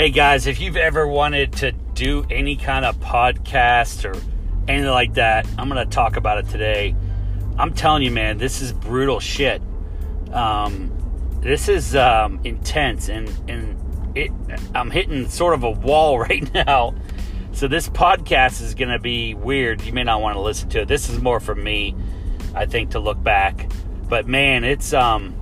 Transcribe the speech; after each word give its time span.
Hey 0.00 0.08
guys, 0.08 0.46
if 0.46 0.62
you've 0.62 0.78
ever 0.78 1.06
wanted 1.06 1.52
to 1.56 1.72
do 1.72 2.24
any 2.30 2.56
kind 2.56 2.86
of 2.86 2.98
podcast 3.00 4.06
or 4.06 4.18
anything 4.66 4.90
like 4.90 5.12
that, 5.12 5.46
I'm 5.58 5.68
going 5.68 5.86
to 5.86 5.94
talk 5.94 6.16
about 6.16 6.38
it 6.38 6.48
today. 6.48 6.96
I'm 7.58 7.74
telling 7.74 8.02
you, 8.02 8.10
man, 8.10 8.38
this 8.38 8.62
is 8.62 8.72
brutal 8.72 9.20
shit. 9.20 9.60
Um, 10.32 10.90
this 11.42 11.68
is 11.68 11.94
um, 11.94 12.40
intense, 12.44 13.10
and 13.10 13.28
and 13.46 14.16
it, 14.16 14.30
I'm 14.74 14.90
hitting 14.90 15.28
sort 15.28 15.52
of 15.52 15.64
a 15.64 15.70
wall 15.70 16.18
right 16.30 16.50
now. 16.54 16.94
So 17.52 17.68
this 17.68 17.86
podcast 17.90 18.62
is 18.62 18.74
going 18.74 18.88
to 18.88 18.98
be 18.98 19.34
weird. 19.34 19.82
You 19.82 19.92
may 19.92 20.04
not 20.04 20.22
want 20.22 20.34
to 20.36 20.40
listen 20.40 20.70
to 20.70 20.80
it. 20.80 20.88
This 20.88 21.10
is 21.10 21.20
more 21.20 21.40
for 21.40 21.54
me, 21.54 21.94
I 22.54 22.64
think, 22.64 22.92
to 22.92 23.00
look 23.00 23.22
back. 23.22 23.70
But 24.08 24.26
man, 24.26 24.64
it's 24.64 24.94
um, 24.94 25.34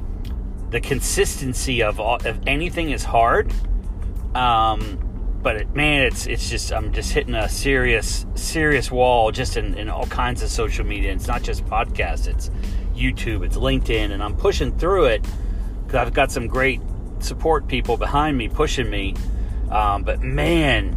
the 0.71 0.81
consistency 0.81 1.81
of 1.85 2.01
all, 2.01 2.17
of 2.27 2.41
anything 2.49 2.91
is 2.91 3.05
hard. 3.05 3.53
Um, 4.35 5.05
but 5.43 5.57
it, 5.57 5.75
man, 5.75 6.03
it's 6.03 6.27
it's 6.27 6.51
just 6.51 6.73
I'm 6.73 6.93
just 6.93 7.13
hitting 7.13 7.35
a 7.35 7.49
serious 7.49 8.27
serious 8.35 8.91
wall 8.91 9.31
just 9.31 9.57
in, 9.57 9.75
in 9.75 9.89
all 9.89 10.07
kinds 10.07 10.43
of 10.43 10.51
social 10.51 10.85
media. 10.85 11.13
It's 11.13 11.27
not 11.27 11.43
just 11.43 11.65
podcasts. 11.67 12.27
It's 12.27 12.51
YouTube. 12.95 13.45
It's 13.45 13.57
LinkedIn, 13.57 14.11
and 14.11 14.23
I'm 14.23 14.37
pushing 14.37 14.77
through 14.77 15.07
it 15.07 15.23
because 15.87 16.07
I've 16.07 16.13
got 16.13 16.33
some 16.33 16.49
great 16.49 16.81
support 17.21 17.69
people 17.69 17.97
behind 17.97 18.37
me 18.37 18.49
pushing 18.49 18.91
me. 18.91 19.15
Um, 19.71 20.03
but 20.03 20.23
man, 20.23 20.97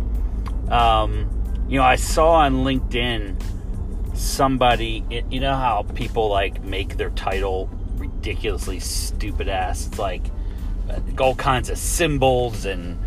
um, 0.70 1.30
you 1.70 1.78
know, 1.78 1.84
I 1.84 1.96
saw 1.96 2.34
on 2.34 2.56
LinkedIn 2.66 3.42
somebody. 4.18 5.06
You 5.30 5.40
know 5.40 5.56
how 5.56 5.84
people 5.94 6.30
like 6.30 6.64
make 6.64 6.98
their 6.98 7.12
title 7.12 7.70
ridiculously 7.96 8.80
stupid 8.80 9.48
ass. 9.48 9.88
It's 9.88 10.00
like 10.00 10.24
uh, 10.90 11.00
all 11.20 11.36
kinds 11.36 11.70
of 11.70 11.78
symbols 11.78 12.66
and 12.66 12.98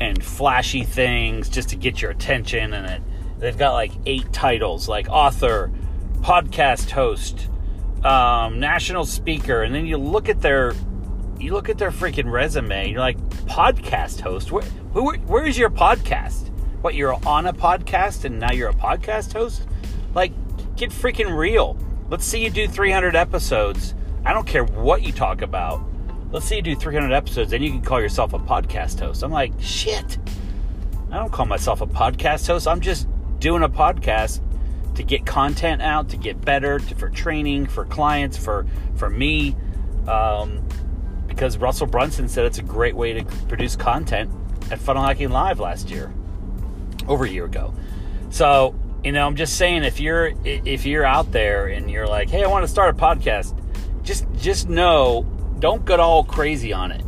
and 0.00 0.22
flashy 0.24 0.84
things 0.84 1.48
just 1.48 1.68
to 1.70 1.76
get 1.76 2.02
your 2.02 2.10
attention 2.10 2.72
and 2.72 2.86
it, 2.86 3.02
they've 3.38 3.58
got 3.58 3.72
like 3.72 3.92
eight 4.06 4.32
titles 4.32 4.88
like 4.88 5.08
author 5.08 5.70
podcast 6.20 6.90
host 6.90 7.48
um, 8.04 8.58
national 8.60 9.04
speaker 9.04 9.62
and 9.62 9.74
then 9.74 9.86
you 9.86 9.96
look 9.96 10.28
at 10.28 10.40
their 10.42 10.72
you 11.38 11.52
look 11.52 11.68
at 11.68 11.78
their 11.78 11.90
freaking 11.90 12.30
resume 12.30 12.90
you're 12.90 13.00
like 13.00 13.18
podcast 13.46 14.20
host? 14.20 14.50
Where, 14.50 14.64
where 14.92 15.16
where's 15.18 15.58
your 15.58 15.70
podcast? 15.70 16.50
What 16.80 16.94
you're 16.94 17.14
on 17.26 17.46
a 17.46 17.52
podcast 17.52 18.24
and 18.24 18.38
now 18.38 18.52
you're 18.52 18.70
a 18.70 18.74
podcast 18.74 19.32
host? 19.32 19.66
Like 20.14 20.32
get 20.76 20.90
freaking 20.90 21.36
real. 21.36 21.78
Let's 22.10 22.24
see 22.24 22.42
you 22.42 22.50
do 22.50 22.68
300 22.68 23.16
episodes. 23.16 23.94
I 24.24 24.32
don't 24.32 24.46
care 24.46 24.64
what 24.64 25.02
you 25.02 25.12
talk 25.12 25.42
about 25.42 25.84
let's 26.34 26.46
say 26.46 26.56
you 26.56 26.62
do 26.62 26.74
300 26.74 27.14
episodes 27.14 27.52
and 27.52 27.64
you 27.64 27.70
can 27.70 27.80
call 27.80 28.00
yourself 28.00 28.32
a 28.32 28.38
podcast 28.40 28.98
host. 28.98 29.22
I'm 29.22 29.30
like, 29.30 29.52
shit. 29.60 30.18
I 31.12 31.18
don't 31.18 31.30
call 31.30 31.46
myself 31.46 31.80
a 31.80 31.86
podcast 31.86 32.44
host. 32.48 32.66
I'm 32.66 32.80
just 32.80 33.06
doing 33.38 33.62
a 33.62 33.68
podcast 33.68 34.40
to 34.96 35.04
get 35.04 35.24
content 35.24 35.80
out, 35.80 36.08
to 36.08 36.16
get 36.16 36.44
better, 36.44 36.80
to, 36.80 36.94
for 36.96 37.08
training, 37.08 37.66
for 37.66 37.84
clients, 37.84 38.36
for 38.36 38.66
for 38.96 39.08
me. 39.08 39.54
Um, 40.08 40.66
because 41.28 41.56
Russell 41.56 41.86
Brunson 41.86 42.28
said 42.28 42.46
it's 42.46 42.58
a 42.58 42.62
great 42.62 42.96
way 42.96 43.12
to 43.12 43.24
produce 43.46 43.76
content 43.76 44.30
at 44.72 44.80
Funnel 44.80 45.04
Hacking 45.04 45.30
Live 45.30 45.60
last 45.60 45.88
year, 45.88 46.12
over 47.06 47.24
a 47.24 47.28
year 47.28 47.44
ago. 47.44 47.72
So 48.30 48.74
you 49.04 49.12
know, 49.12 49.24
I'm 49.24 49.36
just 49.36 49.56
saying 49.56 49.84
if 49.84 50.00
you're 50.00 50.32
if 50.44 50.84
you're 50.84 51.04
out 51.04 51.30
there 51.30 51.68
and 51.68 51.88
you're 51.88 52.08
like, 52.08 52.28
hey, 52.28 52.42
I 52.42 52.48
want 52.48 52.64
to 52.64 52.68
start 52.68 52.92
a 52.92 52.98
podcast, 52.98 53.56
just 54.02 54.26
just 54.34 54.68
know 54.68 55.28
don't 55.58 55.84
get 55.84 56.00
all 56.00 56.24
crazy 56.24 56.72
on 56.72 56.92
it. 56.92 57.04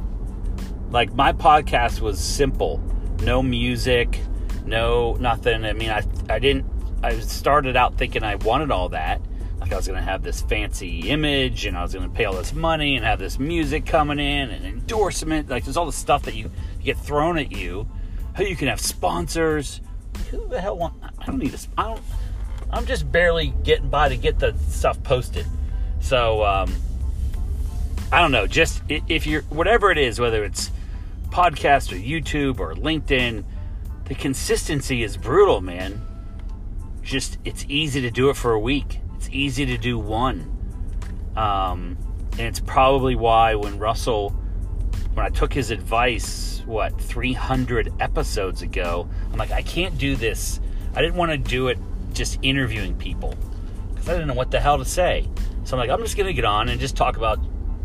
Like 0.91 1.13
my 1.15 1.33
podcast 1.33 2.01
was 2.01 2.19
simple, 2.21 2.81
no 3.23 3.43
music, 3.43 4.21
no 4.65 5.15
nothing. 5.15 5.65
I 5.65 5.73
mean, 5.73 5.91
I 5.91 6.03
I 6.29 6.39
didn't. 6.39 6.65
I 7.03 7.19
started 7.21 7.77
out 7.77 7.99
thinking 7.99 8.23
I 8.23 8.37
wanted 8.37 8.71
all 8.71 8.89
that. 8.91 9.21
Like 9.61 9.73
I 9.73 9.77
was 9.77 9.87
to 9.87 10.01
have 10.01 10.23
this 10.23 10.43
fancy 10.43 11.11
image, 11.11 11.67
and 11.67 11.77
I 11.77 11.83
was 11.83 11.93
to 11.93 12.09
pay 12.09 12.25
all 12.25 12.35
this 12.35 12.53
money, 12.53 12.97
and 12.97 13.05
have 13.05 13.19
this 13.19 13.39
music 13.39 13.85
coming 13.87 14.19
in, 14.19 14.51
and 14.51 14.65
endorsement. 14.65 15.49
Like 15.49 15.65
there's 15.65 15.77
all 15.77 15.87
the 15.87 15.93
stuff 15.93 16.23
that 16.25 16.35
you, 16.35 16.51
you 16.79 16.85
get 16.85 16.99
thrown 16.99 17.39
at 17.39 17.53
you. 17.53 17.89
How 18.35 18.43
you 18.43 18.55
can 18.55 18.69
have 18.69 18.81
sponsors. 18.81 19.81
Who 20.31 20.47
the 20.49 20.61
hell 20.61 20.77
want? 20.77 20.95
I 21.19 21.27
don't 21.27 21.39
need 21.39 21.55
a. 21.55 21.59
I 21.79 21.85
don't. 21.85 22.03
I'm 22.71 22.87
just 22.87 23.11
barely 23.11 23.55
getting 23.63 23.89
by 23.89 24.09
to 24.09 24.17
get 24.17 24.39
the 24.39 24.55
stuff 24.69 25.03
posted. 25.03 25.47
So 26.01 26.45
um, 26.45 26.75
I 28.13 28.21
don't 28.21 28.31
know, 28.31 28.47
just 28.47 28.83
if 28.89 29.27
you're 29.27 29.43
whatever 29.43 29.91
it 29.91 29.99
is, 29.99 30.21
whether 30.21 30.45
it's 30.45 30.71
podcast 31.31 31.93
or 31.93 31.97
YouTube 31.97 32.61
or 32.61 32.75
LinkedIn, 32.75 33.45
the 34.05 34.15
consistency 34.15 35.03
is 35.03 35.17
brutal, 35.17 35.61
man. 35.61 36.01
Just 37.03 37.39
it's 37.45 37.67
easy 37.69 38.01
to 38.03 38.11
do 38.11 38.31
it 38.31 38.37
for 38.37 38.53
a 38.53 38.61
week. 38.61 39.01
It's 39.17 39.29
easy 39.31 39.67
to 39.67 39.77
do 39.77 39.99
one. 39.99 40.53
Um, 41.37 41.97
and 42.33 42.41
it's 42.41 42.61
probably 42.61 43.17
why 43.17 43.57
when 43.57 43.79
Russell 43.79 44.31
when 45.15 45.25
I 45.25 45.31
took 45.31 45.53
his 45.53 45.71
advice, 45.71 46.63
what, 46.67 47.01
300 47.01 47.93
episodes 48.01 48.61
ago, 48.61 49.09
I'm 49.33 49.39
like, 49.39 49.51
I 49.51 49.63
can't 49.63 49.97
do 49.97 50.15
this. 50.15 50.61
I 50.95 51.01
didn't 51.01 51.17
want 51.17 51.33
to 51.33 51.39
do 51.39 51.69
it 51.69 51.79
just 52.13 52.39
interviewing 52.43 52.97
people 52.97 53.35
because 53.91 54.09
I 54.09 54.13
didn't 54.13 54.29
know 54.29 54.35
what 54.35 54.51
the 54.51 54.61
hell 54.61 54.79
to 54.79 54.85
say. 54.85 55.27
So 55.65 55.77
I'm 55.77 55.81
like, 55.81 55.91
I'm 55.91 56.03
just 56.03 56.17
going 56.17 56.27
to 56.27 56.35
get 56.35 56.45
on 56.45 56.69
and 56.69 56.79
just 56.79 56.97
talk 56.97 57.17
about 57.17 57.39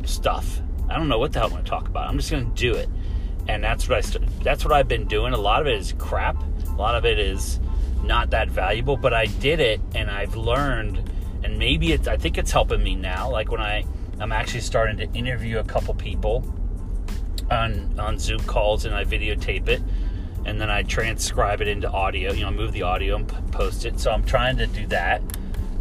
stuff. 0.08 0.62
I 0.90 0.98
don't 0.98 1.08
know 1.08 1.20
what 1.20 1.32
the 1.32 1.40
hell 1.40 1.48
I'm 1.48 1.54
going 1.54 1.64
to 1.64 1.70
talk 1.70 1.88
about. 1.88 2.08
I'm 2.08 2.18
just 2.18 2.30
going 2.30 2.54
to 2.54 2.56
do 2.56 2.74
it, 2.74 2.90
and 3.48 3.64
that's 3.64 3.88
what 3.88 3.98
I 3.98 4.02
st- 4.02 4.44
that's 4.44 4.66
what 4.66 4.74
I've 4.74 4.88
been 4.88 5.06
doing. 5.06 5.34
A 5.34 5.38
lot 5.38 5.62
of 5.62 5.68
it 5.68 5.78
is 5.78 5.94
crap. 5.98 6.36
A 6.68 6.72
lot 6.74 6.96
of 6.96 7.06
it 7.06 7.18
is 7.18 7.60
not 8.04 8.32
that 8.32 8.50
valuable, 8.50 8.98
but 8.98 9.14
I 9.14 9.28
did 9.28 9.60
it, 9.60 9.80
and 9.96 10.12
I've 10.12 10.36
learned, 10.36 11.10
and 11.44 11.58
maybe 11.58 11.94
it's. 11.94 12.08
I 12.08 12.18
think 12.18 12.38
it's 12.38 12.52
helping 12.52 12.84
me 12.84 12.96
now. 12.96 13.32
Like 13.32 13.52
when 13.52 13.62
I 13.62 13.86
I'm 14.20 14.32
actually 14.32 14.62
starting 14.62 14.98
to 14.98 15.18
interview 15.18 15.60
a 15.60 15.64
couple 15.64 15.94
people 15.94 16.44
on 17.50 17.98
on 17.98 18.20
Zoom 18.20 18.42
calls, 18.42 18.84
and 18.84 18.94
I 18.94 19.06
videotape 19.06 19.70
it, 19.70 19.82
and 20.46 20.60
then 20.60 20.70
I 20.70 20.84
transcribe 20.84 21.62
it 21.62 21.70
into 21.70 21.90
audio. 21.90 22.34
You 22.34 22.42
know, 22.42 22.52
move 22.52 22.74
the 22.74 22.82
audio 22.84 23.16
and 23.16 23.52
post 23.54 23.86
it. 23.86 23.98
So 24.00 24.12
I'm 24.12 24.26
trying 24.26 24.58
to 24.58 24.68
do 24.68 24.88
that. 24.88 25.22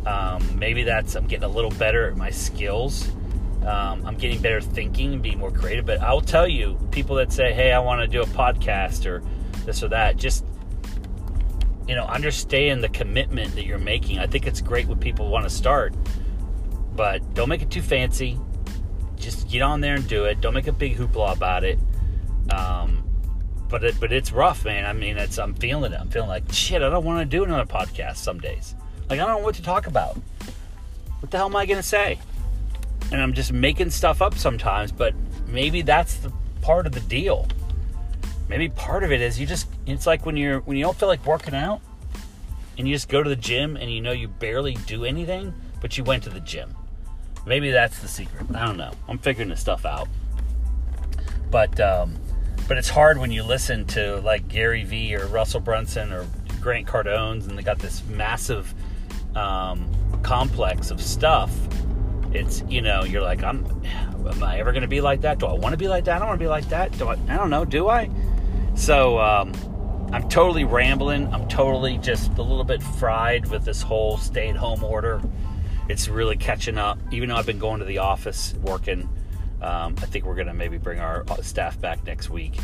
Um, 0.07 0.59
maybe 0.59 0.85
that's 0.85 1.17
I'm 1.17 1.27
getting 1.27 1.45
a 1.45 1.49
little 1.49 1.73
better 1.73 2.09
at 2.09 2.17
my 2.17 2.31
skills 2.31 3.11
um, 3.67 4.05
I'm 4.07 4.17
getting 4.17 4.41
better 4.41 4.61
thinking 4.61 5.15
and 5.15 5.23
being 5.23 5.39
more 5.39 5.51
creative. 5.51 5.85
But 5.85 6.01
I'll 6.01 6.21
tell 6.21 6.49
you, 6.49 6.79
people 6.91 7.17
that 7.17 7.33
say, 7.33 7.53
"Hey, 7.53 7.73
I 7.73 7.79
want 7.79 8.01
to 8.01 8.07
do 8.07 8.23
a 8.23 8.27
podcast 8.27 9.07
or 9.07 9.23
this 9.65 9.83
or 9.83 9.89
that," 9.89 10.17
just 10.17 10.45
you 11.91 11.97
know, 11.97 12.05
understand 12.05 12.85
the 12.85 12.89
commitment 12.89 13.55
that 13.57 13.67
you're 13.67 13.79
making. 13.79 14.21
I 14.21 14.27
think 14.27 14.47
it's 14.47 14.61
great 14.61 14.87
when 14.87 14.99
people 14.99 15.29
want 15.29 15.45
to 15.45 15.51
start, 15.51 15.93
but 16.95 17.35
don't 17.35 17.49
make 17.49 17.63
it 17.63 17.71
too 17.71 17.83
fancy. 17.83 18.39
Just 19.17 19.51
get 19.51 19.61
on 19.61 19.81
there 19.81 19.97
and 19.97 20.07
do 20.07 20.25
it. 20.25 20.41
Don't 20.41 20.55
make 20.55 20.69
a 20.69 20.73
big 20.73 20.97
hoopla 20.97 21.35
about 21.35 21.65
it. 21.65 21.79
Um, 22.53 23.05
but 23.69 23.85
it, 23.85 24.01
but 24.01 24.13
it's 24.13 24.33
rough, 24.33 24.65
man. 24.65 24.87
I 24.87 24.93
mean, 24.93 25.17
it's 25.17 25.39
I'm 25.39 25.55
feeling 25.55 25.93
it. 25.93 26.01
I'm 26.01 26.09
feeling 26.09 26.29
like 26.29 26.53
shit. 26.53 26.81
I 26.81 26.91
don't 26.91 27.05
want 27.05 27.21
to 27.21 27.25
do 27.25 27.45
another 27.45 27.67
podcast 27.67 28.17
some 28.17 28.39
days. 28.39 28.75
Like 29.09 29.19
I 29.19 29.27
don't 29.27 29.39
know 29.41 29.45
what 29.45 29.57
to 29.57 29.63
talk 29.63 29.87
about. 29.87 30.17
What 31.19 31.31
the 31.31 31.39
hell 31.39 31.47
am 31.47 31.57
I 31.57 31.67
gonna 31.67 31.83
say? 31.83 32.19
And 33.13 33.21
I'm 33.21 33.33
just 33.33 33.53
making 33.53 33.91
stuff 33.91 34.23
up 34.23 34.37
sometimes, 34.37 34.93
but 34.93 35.15
maybe 35.49 35.83
that's 35.83 36.17
the 36.17 36.33
part 36.63 36.87
of 36.87 36.93
the 36.93 37.01
deal. 37.01 37.49
Maybe 38.49 38.69
part 38.69 39.05
of 39.05 39.13
it 39.13 39.21
is 39.21 39.39
you 39.39 39.47
just 39.47 39.69
it's 39.87 40.07
like 40.07 40.27
when 40.27 40.37
you're 40.37 40.61
when 40.61 40.77
you 40.77 40.85
don't 40.85 40.97
feel 40.97 41.09
like 41.09 41.25
working 41.25 41.55
out 41.55 41.81
and 42.79 42.89
you 42.89 42.95
just 42.95 43.09
go 43.09 43.23
to 43.23 43.29
the 43.29 43.37
gym 43.37 43.77
and 43.77 43.91
you 43.91 44.01
know 44.01 44.13
you 44.13 44.29
barely 44.29 44.75
do 44.87 45.05
anything, 45.05 45.55
but 45.81 45.97
you 45.97 46.05
went 46.05 46.25
to 46.25 46.31
the 46.31 46.41
gym. 46.41 46.75
Maybe 47.47 47.71
that's 47.71 48.01
the 48.01 48.09
secret. 48.09 48.47
I 48.55 48.67
don't 48.67 48.77
know. 48.77 48.93
I'm 49.09 49.19
figuring 49.19 49.49
this 49.49 49.61
stuff 49.61 49.87
out. 49.87 50.09
But 51.51 51.79
um 51.81 52.17
but 52.69 52.79
it's 52.79 52.89
hard 52.89 53.19
when 53.19 53.33
you 53.33 53.43
listen 53.43 53.85
to 53.87 54.21
like 54.21 54.47
Gary 54.49 54.85
Vee 54.85 55.17
or 55.17 55.27
Russell 55.27 55.61
Brunson 55.61 56.13
or 56.13 56.27
Grant 56.61 56.87
Cardone's 56.87 57.47
and 57.47 57.59
they 57.59 57.63
got 57.63 57.79
this 57.81 58.05
massive 58.07 58.73
um, 59.35 59.91
complex 60.23 60.91
of 60.91 61.01
stuff 61.01 61.51
it's 62.33 62.63
you 62.69 62.81
know 62.81 63.03
you're 63.05 63.23
like 63.23 63.43
i'm 63.43 63.65
am 64.27 64.43
i 64.43 64.59
ever 64.59 64.73
going 64.73 64.83
to 64.83 64.89
be 64.89 65.01
like 65.01 65.23
that? 65.23 65.39
Do 65.39 65.47
i 65.47 65.53
want 65.53 65.73
to 65.73 65.77
be 65.77 65.89
like 65.89 66.05
that? 66.05 66.17
I 66.17 66.19
don't 66.19 66.29
want 66.29 66.39
to 66.39 66.45
be 66.45 66.49
like 66.49 66.69
that. 66.69 66.97
Do 66.99 67.09
i 67.09 67.13
i 67.13 67.37
don't 67.37 67.51
know. 67.51 67.65
Do 67.65 67.89
i? 67.89 68.11
So 68.75 69.19
um, 69.19 69.53
i'm 70.13 70.29
totally 70.29 70.65
rambling. 70.65 71.33
I'm 71.33 71.49
totally 71.49 71.99
just 71.99 72.31
a 72.39 72.43
little 72.43 72.65
bit 72.65 72.83
fried 72.83 73.49
with 73.51 73.65
this 73.65 73.83
whole 73.83 74.19
stay-at-home 74.19 74.85
order. 74.85 75.21
It's 75.89 76.09
really 76.09 76.37
catching 76.37 76.79
up. 76.79 76.99
Even 77.11 77.29
though 77.29 77.37
i've 77.37 77.47
been 77.47 77.59
going 77.59 77.81
to 77.81 77.87
the 77.87 77.99
office 77.99 78.55
working 78.63 79.09
um, 79.63 79.95
i 79.99 80.07
think 80.07 80.25
we're 80.25 80.37
going 80.37 80.47
to 80.47 80.55
maybe 80.55 80.79
bring 80.79 81.01
our 81.01 81.25
uh, 81.29 81.43
staff 81.43 81.81
back 81.81 82.05
next 82.05 82.31
week. 82.31 82.59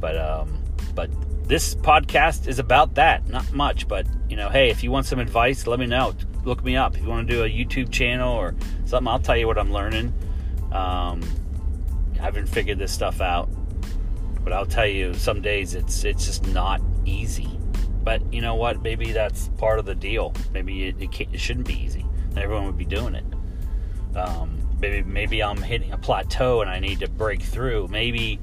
But 0.00 0.16
um, 0.16 0.62
but 0.94 1.10
this 1.46 1.74
podcast 1.74 2.46
is 2.46 2.58
about 2.58 2.94
that. 2.94 3.28
Not 3.28 3.52
much 3.52 3.86
but 3.86 4.06
you 4.28 4.36
know 4.36 4.48
hey 4.48 4.70
if 4.70 4.82
you 4.82 4.90
want 4.90 5.06
some 5.06 5.18
advice 5.18 5.66
let 5.66 5.78
me 5.78 5.86
know 5.86 6.14
look 6.44 6.64
me 6.64 6.76
up 6.76 6.96
if 6.96 7.02
you 7.02 7.08
want 7.08 7.28
to 7.28 7.34
do 7.34 7.44
a 7.44 7.48
YouTube 7.48 7.90
channel 7.90 8.32
or 8.32 8.54
something. 8.86 9.08
I'll 9.08 9.18
tell 9.18 9.36
you 9.36 9.46
what 9.46 9.58
I'm 9.58 9.72
learning. 9.72 10.12
Um, 10.72 11.22
I 12.14 12.22
haven't 12.22 12.46
figured 12.46 12.78
this 12.78 12.92
stuff 12.92 13.20
out. 13.20 13.48
But 14.42 14.52
I'll 14.52 14.66
tell 14.66 14.86
you, 14.86 15.14
some 15.14 15.42
days 15.42 15.74
it's 15.74 16.04
it's 16.04 16.26
just 16.26 16.46
not 16.48 16.80
easy. 17.04 17.48
But 18.02 18.32
you 18.32 18.40
know 18.40 18.54
what? 18.54 18.82
Maybe 18.82 19.12
that's 19.12 19.48
part 19.58 19.78
of 19.78 19.84
the 19.84 19.94
deal. 19.94 20.32
Maybe 20.52 20.88
it, 20.88 20.96
it, 20.98 21.28
it 21.32 21.40
shouldn't 21.40 21.66
be 21.66 21.74
easy. 21.74 22.04
Everyone 22.36 22.64
would 22.66 22.78
be 22.78 22.86
doing 22.86 23.14
it. 23.14 23.24
Um, 24.16 24.58
maybe 24.80 25.02
maybe 25.02 25.42
I'm 25.42 25.60
hitting 25.60 25.92
a 25.92 25.98
plateau 25.98 26.62
and 26.62 26.70
I 26.70 26.80
need 26.80 27.00
to 27.00 27.08
break 27.08 27.42
through. 27.42 27.88
Maybe 27.88 28.40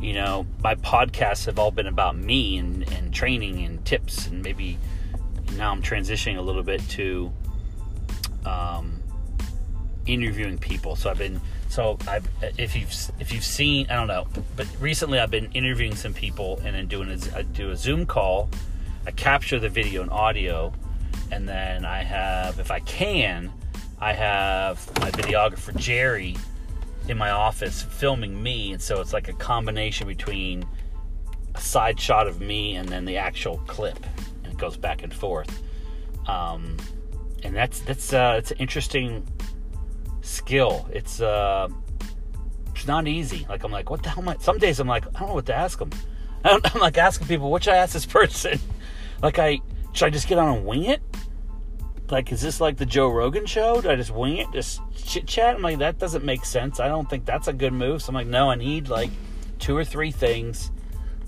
you 0.00 0.12
know 0.12 0.46
my 0.62 0.76
podcasts 0.76 1.46
have 1.46 1.58
all 1.58 1.72
been 1.72 1.88
about 1.88 2.16
me 2.16 2.56
and, 2.58 2.88
and 2.92 3.12
training 3.12 3.64
and 3.64 3.84
tips, 3.84 4.28
and 4.28 4.42
maybe 4.42 4.78
now 5.56 5.72
I'm 5.72 5.82
transitioning 5.82 6.38
a 6.38 6.42
little 6.42 6.62
bit 6.62 6.86
to 6.90 7.32
um, 8.44 9.02
interviewing 10.06 10.58
people. 10.58 10.96
So 10.96 11.10
I've 11.10 11.18
been 11.18 11.40
so 11.68 11.98
I've 12.08 12.26
if 12.56 12.74
you've 12.74 12.92
if 13.20 13.32
you've 13.32 13.44
seen 13.44 13.86
I 13.90 13.94
don't 13.94 14.08
know, 14.08 14.26
but 14.56 14.66
recently 14.80 15.18
I've 15.18 15.30
been 15.30 15.50
interviewing 15.52 15.94
some 15.94 16.14
people 16.14 16.60
and 16.64 16.74
then 16.74 16.86
doing 16.86 17.10
a, 17.10 17.38
I 17.38 17.42
do 17.42 17.70
a 17.70 17.76
Zoom 17.76 18.06
call. 18.06 18.48
I 19.06 19.10
capture 19.12 19.58
the 19.58 19.68
video 19.68 20.02
and 20.02 20.10
audio, 20.10 20.72
and 21.30 21.48
then 21.48 21.84
I 21.84 22.02
have 22.02 22.58
if 22.58 22.70
I 22.70 22.80
can, 22.80 23.50
I 24.00 24.12
have 24.12 24.86
my 25.00 25.10
videographer 25.10 25.74
Jerry 25.76 26.36
in 27.08 27.16
my 27.16 27.30
office 27.30 27.82
filming 27.82 28.42
me, 28.42 28.72
and 28.72 28.82
so 28.82 29.00
it's 29.00 29.12
like 29.12 29.28
a 29.28 29.32
combination 29.32 30.06
between 30.06 30.66
a 31.54 31.60
side 31.60 31.98
shot 31.98 32.26
of 32.26 32.40
me 32.40 32.76
and 32.76 32.88
then 32.88 33.04
the 33.04 33.16
actual 33.16 33.58
clip, 33.66 33.98
goes 34.58 34.76
back 34.76 35.02
and 35.02 35.12
forth. 35.12 35.62
Um, 36.26 36.76
and 37.42 37.54
that's 37.54 37.80
that's 37.80 38.12
uh, 38.12 38.34
it's 38.38 38.50
an 38.50 38.58
interesting 38.58 39.26
skill. 40.20 40.88
It's 40.92 41.20
uh, 41.20 41.68
it's 42.74 42.86
not 42.86 43.08
easy. 43.08 43.46
Like 43.48 43.64
I'm 43.64 43.72
like, 43.72 43.90
what 43.90 44.02
the 44.02 44.10
hell 44.10 44.22
am 44.22 44.28
I? 44.28 44.36
Some 44.38 44.58
days 44.58 44.80
I'm 44.80 44.88
like, 44.88 45.06
I 45.06 45.20
don't 45.20 45.28
know 45.28 45.34
what 45.34 45.46
to 45.46 45.54
ask 45.54 45.78
them. 45.78 45.90
I'm 46.44 46.60
like 46.80 46.98
asking 46.98 47.26
people, 47.26 47.50
what 47.50 47.64
should 47.64 47.74
I 47.74 47.78
ask 47.78 47.92
this 47.92 48.06
person? 48.06 48.58
Like 49.20 49.40
I 49.40 49.60
should 49.94 50.06
I 50.06 50.10
just 50.10 50.28
get 50.28 50.38
on 50.38 50.58
and 50.58 50.64
wing 50.64 50.84
it? 50.84 51.02
Like 52.08 52.30
is 52.30 52.40
this 52.40 52.60
like 52.60 52.76
the 52.76 52.86
Joe 52.86 53.08
Rogan 53.08 53.46
show? 53.46 53.80
Do 53.80 53.90
I 53.90 53.96
just 53.96 54.12
wing 54.12 54.36
it, 54.36 54.46
just 54.52 54.80
chit 54.94 55.26
chat? 55.26 55.56
I'm 55.56 55.62
like 55.62 55.78
that 55.78 55.98
doesn't 55.98 56.24
make 56.24 56.44
sense. 56.44 56.78
I 56.78 56.86
don't 56.86 57.10
think 57.10 57.24
that's 57.24 57.48
a 57.48 57.52
good 57.52 57.72
move. 57.72 58.00
So 58.00 58.10
I'm 58.10 58.14
like, 58.14 58.28
no, 58.28 58.48
I 58.48 58.54
need 58.54 58.88
like 58.88 59.10
two 59.58 59.76
or 59.76 59.84
three 59.84 60.12
things 60.12 60.70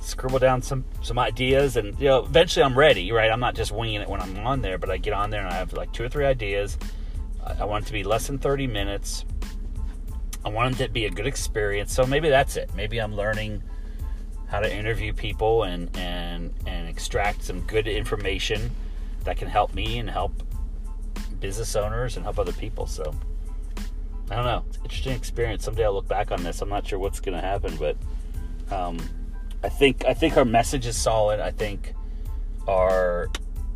scribble 0.01 0.39
down 0.39 0.63
some 0.63 0.85
some 1.03 1.19
ideas 1.19 1.77
and 1.77 1.99
you 2.01 2.07
know 2.07 2.25
eventually 2.25 2.65
i'm 2.65 2.77
ready 2.77 3.13
right 3.13 3.31
i'm 3.31 3.41
not 3.41 3.55
just 3.55 3.71
winging 3.71 4.01
it 4.01 4.09
when 4.09 4.21
i'm 4.21 4.47
on 4.47 4.63
there 4.63 4.79
but 4.79 4.91
i 4.91 4.97
get 4.97 5.13
on 5.13 5.29
there 5.29 5.41
and 5.41 5.49
i 5.51 5.55
have 5.55 5.73
like 5.75 5.93
two 5.93 6.03
or 6.03 6.09
three 6.09 6.25
ideas 6.25 6.79
I 7.59 7.65
want 7.65 7.85
it 7.85 7.87
to 7.89 7.93
be 7.93 8.05
less 8.05 8.27
than 8.27 8.39
30 8.39 8.67
minutes. 8.67 9.25
I 10.45 10.49
want 10.49 10.75
it 10.81 10.87
to 10.87 10.93
be 10.93 11.07
a 11.07 11.11
good 11.11 11.27
experience. 11.27 11.93
So 11.95 12.05
maybe 12.05 12.29
that's 12.29 12.57
it. 12.57 12.71
Maybe 12.75 12.99
I'm 12.99 13.15
learning 13.15 13.63
how 14.49 14.61
to 14.61 14.75
interview 14.75 15.13
people 15.13 15.63
and 15.63 15.95
and 15.97 16.53
and 16.67 16.89
extract 16.89 17.45
some 17.45 17.61
good 17.63 17.87
information 17.87 18.71
that 19.25 19.37
can 19.37 19.49
help 19.49 19.75
me 19.75 19.99
and 19.99 20.11
help 20.11 20.43
business 21.39 21.77
owners 21.77 22.17
and 22.17 22.25
help 22.25 22.39
other 22.39 22.53
people. 22.53 22.87
So 22.87 23.15
I 24.31 24.37
don't 24.37 24.45
know. 24.45 24.65
It's 24.69 24.77
an 24.79 24.83
interesting 24.85 25.15
experience. 25.15 25.65
Someday 25.65 25.85
I'll 25.85 25.95
look 25.95 26.09
back 26.09 26.31
on 26.33 26.43
this. 26.43 26.63
I'm 26.63 26.69
not 26.69 26.87
sure 26.87 26.99
what's 26.99 27.21
going 27.21 27.39
to 27.41 27.47
happen, 27.47 27.77
but 27.77 27.97
um, 28.75 28.99
I 29.63 29.69
think 29.69 30.05
I 30.07 30.15
think 30.15 30.37
our 30.37 30.45
message 30.45 30.87
is 30.87 30.97
solid. 30.97 31.41
I 31.41 31.51
think 31.51 31.95
our 32.67 33.29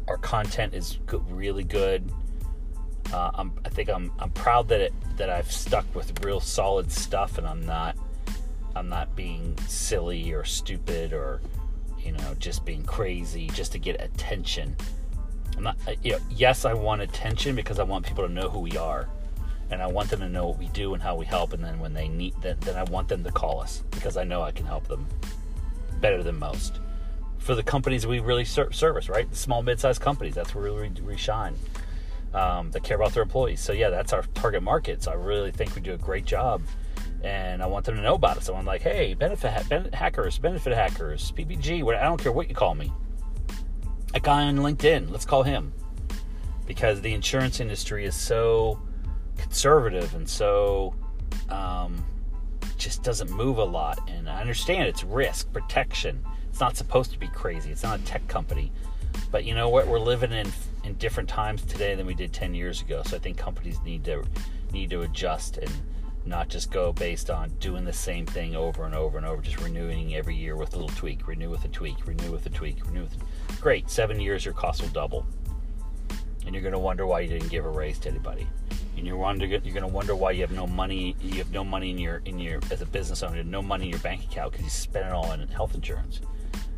our 0.08 0.16
content 0.18 0.74
is 0.74 0.98
really 1.28 1.64
good. 1.64 2.10
Uh, 3.12 3.30
I'm, 3.34 3.52
I 3.64 3.68
think 3.68 3.88
I'm, 3.90 4.10
I'm 4.18 4.30
proud 4.30 4.68
that 4.68 4.80
it 4.80 4.94
that 5.16 5.30
I've 5.30 5.50
stuck 5.50 5.84
with 5.94 6.24
real 6.24 6.40
solid 6.40 6.90
stuff, 6.90 7.38
and 7.38 7.46
I'm 7.46 7.64
not 7.64 7.96
I'm 8.74 8.88
not 8.88 9.14
being 9.14 9.56
silly 9.66 10.32
or 10.32 10.44
stupid 10.44 11.12
or 11.12 11.40
you 11.98 12.12
know 12.12 12.34
just 12.38 12.64
being 12.64 12.84
crazy 12.84 13.48
just 13.48 13.72
to 13.72 13.78
get 13.78 14.00
attention. 14.00 14.74
I'm 15.56 15.64
not 15.64 15.76
you 16.02 16.12
know 16.12 16.18
yes 16.30 16.64
I 16.64 16.72
want 16.72 17.02
attention 17.02 17.54
because 17.54 17.78
I 17.78 17.84
want 17.84 18.06
people 18.06 18.26
to 18.26 18.32
know 18.32 18.48
who 18.48 18.60
we 18.60 18.76
are, 18.78 19.06
and 19.70 19.82
I 19.82 19.86
want 19.86 20.08
them 20.08 20.20
to 20.20 20.28
know 20.30 20.46
what 20.46 20.58
we 20.58 20.68
do 20.68 20.94
and 20.94 21.02
how 21.02 21.14
we 21.14 21.26
help, 21.26 21.52
and 21.52 21.62
then 21.62 21.78
when 21.78 21.92
they 21.92 22.08
need 22.08 22.34
then, 22.40 22.56
then 22.60 22.74
I 22.76 22.84
want 22.84 23.08
them 23.08 23.22
to 23.22 23.30
call 23.30 23.60
us 23.60 23.82
because 23.90 24.16
I 24.16 24.24
know 24.24 24.40
I 24.40 24.50
can 24.50 24.64
help 24.64 24.88
them 24.88 25.06
better 26.04 26.22
than 26.22 26.38
most. 26.38 26.80
For 27.38 27.54
the 27.54 27.62
companies 27.62 28.06
we 28.06 28.20
really 28.20 28.44
ser- 28.44 28.72
service, 28.72 29.08
right? 29.08 29.26
The 29.28 29.36
small 29.36 29.62
mid-sized 29.62 30.02
companies, 30.02 30.34
that's 30.34 30.54
where 30.54 30.70
we, 30.70 30.90
we 30.90 31.16
shine 31.16 31.56
um, 32.34 32.70
that 32.72 32.82
care 32.82 32.96
about 32.96 33.14
their 33.14 33.22
employees. 33.22 33.62
So 33.62 33.72
yeah, 33.72 33.88
that's 33.88 34.12
our 34.12 34.22
target 34.34 34.62
market. 34.62 35.02
So 35.02 35.12
I 35.12 35.14
really 35.14 35.50
think 35.50 35.74
we 35.74 35.80
do 35.80 35.94
a 35.94 35.96
great 35.96 36.26
job, 36.26 36.60
and 37.22 37.62
I 37.62 37.66
want 37.66 37.86
them 37.86 37.96
to 37.96 38.02
know 38.02 38.16
about 38.16 38.36
it. 38.36 38.42
So 38.42 38.54
I'm 38.54 38.66
like, 38.66 38.82
hey, 38.82 39.14
benefit, 39.14 39.50
ha- 39.50 39.88
hackers, 39.94 40.36
benefit 40.36 40.74
hackers, 40.74 41.32
PPG. 41.32 41.82
What, 41.82 41.96
I 41.96 42.02
don't 42.02 42.22
care 42.22 42.32
what 42.32 42.50
you 42.50 42.54
call 42.54 42.74
me. 42.74 42.92
A 44.12 44.20
guy 44.20 44.42
on 44.42 44.58
LinkedIn, 44.58 45.10
let's 45.10 45.24
call 45.24 45.42
him, 45.42 45.72
because 46.66 47.00
the 47.00 47.14
insurance 47.14 47.60
industry 47.60 48.04
is 48.04 48.14
so 48.14 48.78
conservative 49.38 50.14
and 50.14 50.28
so 50.28 50.94
um, 51.48 52.04
just 52.84 53.02
doesn't 53.02 53.30
move 53.30 53.58
a 53.58 53.64
lot. 53.64 53.98
And 54.08 54.28
I 54.28 54.40
understand 54.40 54.86
it's 54.86 55.02
risk 55.02 55.52
protection. 55.52 56.24
It's 56.50 56.60
not 56.60 56.76
supposed 56.76 57.10
to 57.12 57.18
be 57.18 57.28
crazy. 57.28 57.72
It's 57.72 57.82
not 57.82 57.98
a 57.98 58.04
tech 58.04 58.28
company. 58.28 58.70
But 59.30 59.44
you 59.44 59.54
know 59.54 59.68
what? 59.68 59.88
We're 59.88 59.98
living 59.98 60.32
in 60.32 60.52
in 60.84 60.94
different 60.94 61.28
times 61.28 61.62
today 61.62 61.94
than 61.94 62.04
we 62.06 62.14
did 62.14 62.32
10 62.32 62.54
years 62.54 62.82
ago. 62.82 63.02
So 63.06 63.16
I 63.16 63.20
think 63.20 63.38
companies 63.38 63.80
need 63.84 64.04
to 64.04 64.22
need 64.70 64.90
to 64.90 65.02
adjust 65.02 65.56
and 65.56 65.70
not 66.26 66.48
just 66.48 66.70
go 66.70 66.92
based 66.92 67.30
on 67.30 67.50
doing 67.60 67.84
the 67.84 67.92
same 67.92 68.26
thing 68.26 68.54
over 68.54 68.84
and 68.84 68.94
over 68.94 69.16
and 69.18 69.26
over, 69.26 69.40
just 69.40 69.60
renewing 69.60 70.14
every 70.14 70.34
year 70.34 70.56
with 70.56 70.74
a 70.74 70.78
little 70.78 70.94
tweak, 70.96 71.26
renew 71.26 71.50
with 71.50 71.64
a 71.64 71.68
tweak, 71.68 72.06
renew 72.06 72.30
with 72.30 72.46
a 72.46 72.50
tweak, 72.50 72.84
renew 72.86 73.02
with 73.02 73.14
a... 73.14 73.60
great. 73.60 73.90
Seven 73.90 74.20
years, 74.20 74.44
your 74.44 74.54
cost 74.54 74.80
will 74.80 74.88
double, 74.88 75.26
and 76.46 76.54
you're 76.54 76.62
going 76.62 76.72
to 76.72 76.78
wonder 76.78 77.06
why 77.06 77.20
you 77.20 77.28
didn't 77.28 77.48
give 77.48 77.64
a 77.64 77.70
raise 77.70 77.98
to 78.00 78.08
anybody. 78.08 78.46
And 78.96 79.06
you're 79.06 79.16
wonder 79.16 79.46
you're 79.46 79.60
going 79.60 79.80
to 79.80 79.86
wonder 79.86 80.14
why 80.14 80.32
you 80.32 80.42
have 80.42 80.52
no 80.52 80.66
money. 80.66 81.16
You 81.20 81.38
have 81.38 81.50
no 81.50 81.64
money 81.64 81.90
in 81.90 81.98
your 81.98 82.22
in 82.24 82.38
your 82.38 82.60
as 82.70 82.80
a 82.80 82.86
business 82.86 83.22
owner, 83.22 83.42
no 83.42 83.62
money 83.62 83.84
in 83.86 83.90
your 83.90 84.00
bank 84.00 84.24
account 84.24 84.52
because 84.52 84.64
you 84.64 84.70
spent 84.70 85.06
it 85.06 85.12
all 85.12 85.26
on 85.26 85.40
health 85.48 85.74
insurance 85.74 86.20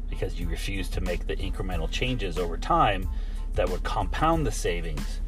because 0.09 0.39
you 0.41 0.49
refuse 0.49 0.89
to 0.89 1.01
make 1.01 1.27
the 1.27 1.37
incremental 1.37 1.91
changes 1.91 2.39
over 2.39 2.57
time 2.57 3.09
that 3.55 3.69
would 3.69 3.83
compound 3.83 4.47
the 4.47 4.53
savings 4.53 5.21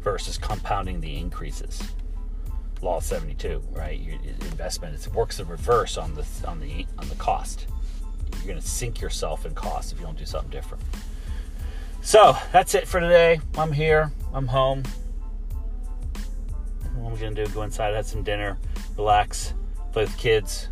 versus 0.00 0.38
compounding 0.38 1.00
the 1.00 1.18
increases. 1.18 1.82
Law 2.82 3.00
72, 3.00 3.60
right? 3.72 3.98
Your 3.98 4.14
investment 4.14 4.94
it 4.94 5.12
works 5.12 5.38
the 5.38 5.44
reverse 5.44 5.96
on 5.96 6.14
the 6.14 6.24
on 6.46 6.60
the 6.60 6.86
on 6.98 7.08
the 7.08 7.16
cost. 7.16 7.66
You're 8.36 8.46
going 8.46 8.60
to 8.60 8.66
sink 8.66 9.00
yourself 9.00 9.44
in 9.46 9.54
cost 9.54 9.92
if 9.92 9.98
you 9.98 10.06
don't 10.06 10.16
do 10.16 10.26
something 10.26 10.50
different. 10.50 10.84
So 12.08 12.34
that's 12.52 12.74
it 12.74 12.88
for 12.88 13.00
today. 13.00 13.38
I'm 13.58 13.70
here. 13.70 14.10
I'm 14.32 14.46
home. 14.46 14.82
What 16.94 17.10
am 17.10 17.12
I 17.12 17.34
to 17.34 17.44
do? 17.44 17.52
Go 17.52 17.64
inside, 17.64 17.94
have 17.94 18.06
some 18.06 18.22
dinner, 18.22 18.56
relax, 18.96 19.52
play 19.92 20.04
with 20.04 20.16
kids. 20.16 20.68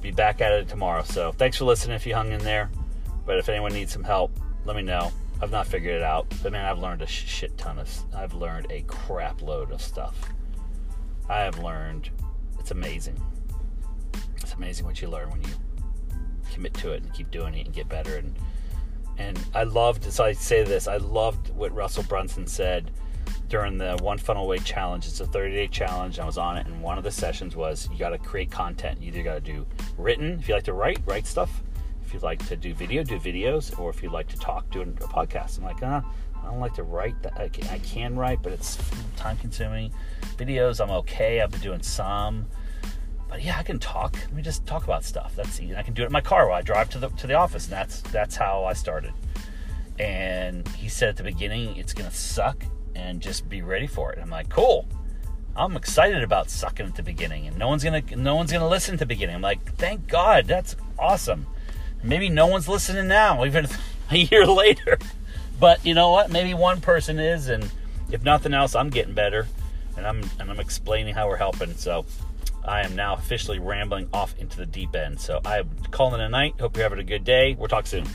Be 0.00 0.10
back 0.10 0.40
at 0.40 0.50
it 0.50 0.68
tomorrow. 0.68 1.04
So 1.04 1.30
thanks 1.30 1.56
for 1.56 1.66
listening 1.66 1.94
if 1.94 2.04
you 2.04 2.16
hung 2.16 2.32
in 2.32 2.40
there. 2.40 2.68
But 3.24 3.38
if 3.38 3.48
anyone 3.48 3.72
needs 3.72 3.92
some 3.92 4.02
help, 4.02 4.32
let 4.64 4.74
me 4.74 4.82
know. 4.82 5.12
I've 5.40 5.52
not 5.52 5.68
figured 5.68 5.94
it 5.94 6.02
out, 6.02 6.26
but 6.42 6.50
man, 6.50 6.64
I've 6.64 6.80
learned 6.80 7.02
a 7.02 7.06
shit 7.06 7.56
ton 7.56 7.78
of. 7.78 7.88
I've 8.12 8.34
learned 8.34 8.66
a 8.70 8.82
crap 8.88 9.42
load 9.42 9.70
of 9.70 9.80
stuff. 9.80 10.18
I 11.28 11.42
have 11.42 11.60
learned. 11.60 12.10
It's 12.58 12.72
amazing. 12.72 13.22
It's 14.38 14.54
amazing 14.54 14.84
what 14.84 15.00
you 15.00 15.06
learn 15.06 15.30
when 15.30 15.42
you 15.42 15.50
commit 16.52 16.74
to 16.74 16.90
it 16.90 17.04
and 17.04 17.14
keep 17.14 17.30
doing 17.30 17.54
it 17.54 17.66
and 17.66 17.72
get 17.72 17.88
better. 17.88 18.16
And 18.16 18.34
and 19.20 19.38
I 19.54 19.64
loved. 19.64 20.10
So 20.12 20.24
I 20.24 20.32
say 20.32 20.62
this. 20.64 20.88
I 20.88 20.96
loved 20.96 21.50
what 21.54 21.72
Russell 21.74 22.04
Brunson 22.04 22.46
said 22.46 22.90
during 23.48 23.78
the 23.78 23.96
One 24.00 24.18
Funnel 24.18 24.44
Away 24.44 24.58
challenge. 24.58 25.06
It's 25.06 25.20
a 25.20 25.26
30 25.26 25.54
day 25.54 25.68
challenge. 25.68 26.18
I 26.18 26.24
was 26.24 26.38
on 26.38 26.56
it, 26.56 26.66
and 26.66 26.82
one 26.82 26.98
of 26.98 27.04
the 27.04 27.10
sessions 27.10 27.56
was 27.56 27.88
you 27.92 27.98
got 27.98 28.10
to 28.10 28.18
create 28.18 28.50
content. 28.50 29.00
You 29.00 29.08
either 29.08 29.22
got 29.22 29.34
to 29.34 29.40
do 29.40 29.66
written 29.98 30.38
if 30.38 30.48
you 30.48 30.54
like 30.54 30.64
to 30.64 30.72
write, 30.72 30.98
write 31.06 31.26
stuff 31.26 31.62
if 32.10 32.14
you'd 32.14 32.24
like 32.24 32.44
to 32.48 32.56
do 32.56 32.74
video, 32.74 33.04
do 33.04 33.20
videos, 33.20 33.78
or 33.78 33.88
if 33.88 34.02
you'd 34.02 34.10
like 34.10 34.26
to 34.26 34.36
talk, 34.36 34.68
do 34.70 34.82
a 34.82 34.84
podcast. 34.84 35.58
I'm 35.58 35.64
like, 35.64 35.80
uh, 35.80 36.00
I 36.42 36.44
don't 36.44 36.58
like 36.58 36.74
to 36.74 36.82
write. 36.82 37.22
That 37.22 37.38
I 37.38 37.48
can 37.48 38.16
write, 38.16 38.42
but 38.42 38.50
it's 38.50 38.78
time 39.16 39.36
consuming. 39.36 39.92
Videos, 40.36 40.82
I'm 40.82 40.90
okay. 40.90 41.40
I've 41.40 41.52
been 41.52 41.60
doing 41.60 41.82
some, 41.82 42.46
but 43.30 43.42
yeah, 43.42 43.56
I 43.58 43.62
can 43.62 43.78
talk. 43.78 44.14
Let 44.14 44.32
me 44.32 44.42
just 44.42 44.66
talk 44.66 44.84
about 44.84 45.04
stuff. 45.04 45.34
That's 45.36 45.60
easy. 45.60 45.76
I 45.76 45.82
can 45.82 45.94
do 45.94 46.02
it 46.02 46.06
in 46.06 46.12
my 46.12 46.20
car 46.20 46.48
while 46.48 46.58
I 46.58 46.62
drive 46.62 46.90
to 46.90 46.98
the 46.98 47.08
to 47.08 47.26
the 47.28 47.34
office, 47.34 47.66
and 47.66 47.72
that's 47.72 48.00
that's 48.02 48.36
how 48.36 48.64
I 48.64 48.72
started. 48.72 49.12
And 49.98 50.66
he 50.68 50.88
said 50.88 51.10
at 51.10 51.16
the 51.16 51.22
beginning, 51.22 51.76
it's 51.76 51.94
gonna 51.94 52.10
suck, 52.10 52.64
and 52.94 53.20
just 53.20 53.48
be 53.48 53.62
ready 53.62 53.86
for 53.86 54.10
it. 54.10 54.16
And 54.16 54.24
I'm 54.24 54.30
like, 54.30 54.48
cool. 54.48 54.86
I'm 55.56 55.76
excited 55.76 56.22
about 56.22 56.48
sucking 56.48 56.86
at 56.86 56.96
the 56.96 57.02
beginning, 57.02 57.46
and 57.46 57.56
no 57.56 57.68
one's 57.68 57.84
gonna 57.84 58.02
no 58.16 58.34
one's 58.34 58.50
gonna 58.50 58.68
listen 58.68 58.94
to 58.94 58.98
the 58.98 59.06
beginning. 59.06 59.36
I'm 59.36 59.42
like, 59.42 59.76
thank 59.76 60.08
God, 60.08 60.46
that's 60.46 60.74
awesome. 60.98 61.46
Maybe 62.02 62.28
no 62.28 62.46
one's 62.48 62.68
listening 62.68 63.08
now, 63.08 63.44
even 63.46 63.68
a 64.10 64.16
year 64.16 64.46
later. 64.46 64.98
But 65.60 65.84
you 65.84 65.94
know 65.94 66.10
what? 66.10 66.30
Maybe 66.30 66.54
one 66.54 66.80
person 66.80 67.18
is, 67.20 67.48
and 67.48 67.70
if 68.10 68.24
nothing 68.24 68.54
else, 68.54 68.74
I'm 68.74 68.90
getting 68.90 69.14
better, 69.14 69.46
and 69.96 70.06
I'm 70.06 70.24
and 70.40 70.50
I'm 70.50 70.58
explaining 70.58 71.14
how 71.14 71.28
we're 71.28 71.36
helping. 71.36 71.74
So 71.74 72.06
I 72.64 72.82
am 72.82 72.94
now 72.94 73.14
officially 73.14 73.58
rambling 73.58 74.08
off 74.12 74.34
into 74.38 74.56
the 74.56 74.66
deep 74.66 74.94
end. 74.94 75.20
So 75.20 75.40
I'm 75.44 75.70
calling 75.90 76.20
it 76.20 76.24
a 76.24 76.28
night. 76.28 76.54
Hope 76.60 76.76
you're 76.76 76.84
having 76.84 76.98
a 76.98 77.04
good 77.04 77.24
day. 77.24 77.54
We'll 77.58 77.68
talk 77.68 77.86
soon. 77.86 78.06